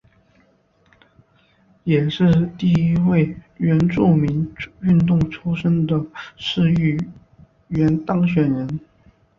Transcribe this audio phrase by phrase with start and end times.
[1.83, 6.03] 也是第一位原住民运动出身的
[6.35, 6.97] 市议
[7.67, 8.79] 员当选人。